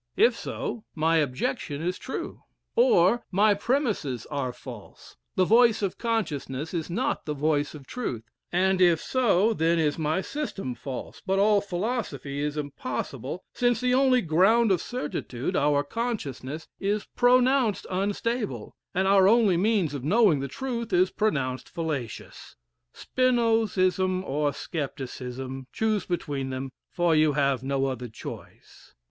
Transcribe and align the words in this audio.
"'If 0.17 0.35
so, 0.35 0.83
my 0.95 1.17
objection 1.17 1.83
is 1.83 1.99
true; 1.99 2.41
"'Or 2.75 3.23
my 3.29 3.53
premises 3.53 4.25
are 4.31 4.51
false; 4.51 5.15
the 5.35 5.45
voice 5.45 5.83
of 5.83 5.99
consciousness 5.99 6.73
is 6.73 6.89
not 6.89 7.27
the 7.27 7.35
voice 7.35 7.75
of 7.75 7.85
truth; 7.85 8.23
"'And 8.51 8.81
if 8.81 8.99
so, 8.99 9.53
then 9.53 9.77
is 9.77 9.99
my 9.99 10.21
system 10.21 10.73
false, 10.73 11.21
but 11.23 11.37
all 11.37 11.61
philosophy 11.61 12.39
is 12.41 12.57
impossible; 12.57 13.43
since 13.53 13.79
the 13.79 13.93
only 13.93 14.23
ground 14.23 14.71
of 14.71 14.81
certitude 14.81 15.55
our 15.55 15.83
consciousness 15.83 16.67
is 16.79 17.05
pronounced 17.15 17.85
unstable, 17.91 18.75
our 18.95 19.27
only 19.27 19.55
means 19.55 19.93
of 19.93 20.03
knowing 20.03 20.39
the 20.39 20.47
truth 20.47 20.91
is 20.91 21.11
pronounced 21.11 21.69
fallacious.'" 21.69 22.55
"Spinozism 22.91 24.23
or 24.23 24.51
scepticism, 24.51 25.67
choose 25.71 26.07
between 26.07 26.49
them, 26.49 26.71
for 26.89 27.15
you 27.15 27.33
have 27.33 27.61
no 27.61 27.85
other 27.85 28.07
choice. 28.07 28.95